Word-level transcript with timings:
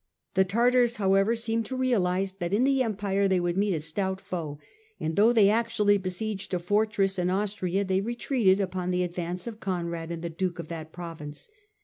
The 0.33 0.43
Tartars, 0.45 0.95
however, 0.95 1.35
seemed 1.35 1.67
to 1.67 1.75
realise 1.75 2.31
that 2.31 2.53
in 2.53 2.63
the 2.63 2.81
Empire 2.81 3.27
they 3.27 3.39
would 3.39 3.55
meet 3.55 3.75
a 3.75 3.79
stout 3.79 4.19
foe, 4.19 4.57
and 4.99 5.15
though 5.15 5.31
they 5.31 5.47
actually 5.47 5.99
besieged 5.99 6.55
a 6.55 6.59
fortress 6.59 7.19
in 7.19 7.29
Austria 7.29 7.83
they 7.83 8.01
retreated 8.01 8.59
upon 8.59 8.89
the 8.89 9.03
advance 9.03 9.45
of 9.45 9.59
Conrad 9.59 10.09
and 10.09 10.23
the 10.23 10.29
Duke 10.31 10.57
of 10.57 10.69
that 10.69 10.91
province. 10.91 11.49